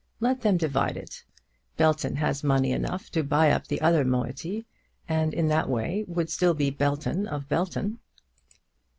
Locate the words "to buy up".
3.11-3.67